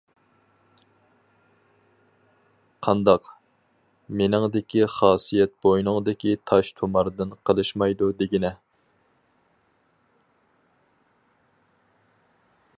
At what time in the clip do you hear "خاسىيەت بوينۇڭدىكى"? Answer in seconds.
4.95-6.33